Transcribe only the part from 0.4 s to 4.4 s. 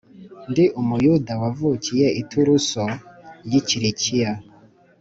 Ndi umuyuda wavukiye i taruso y i kilikiya